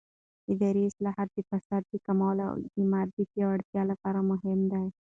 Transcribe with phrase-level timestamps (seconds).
[0.53, 4.85] اداري اصلاحات د فساد د کمولو او اعتماد د پیاوړتیا لپاره مهم دي